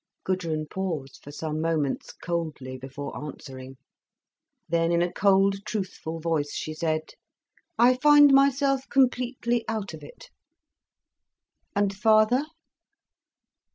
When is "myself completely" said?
8.33-9.63